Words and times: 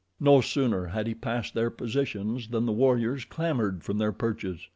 No 0.19 0.41
sooner 0.41 0.87
had 0.87 1.05
he 1.05 1.13
passed 1.13 1.53
their 1.53 1.69
positions 1.69 2.47
than 2.47 2.65
the 2.65 2.71
warriors 2.71 3.23
clambered 3.23 3.83
from 3.83 3.99
their 3.99 4.11
perches. 4.11 4.67